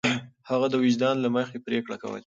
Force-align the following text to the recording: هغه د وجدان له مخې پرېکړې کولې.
هغه 0.49 0.67
د 0.69 0.75
وجدان 0.83 1.15
له 1.21 1.29
مخې 1.35 1.57
پرېکړې 1.65 1.97
کولې. 2.01 2.19